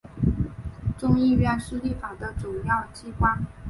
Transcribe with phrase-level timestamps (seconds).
[0.97, 3.45] 众议院是立法的主要机关。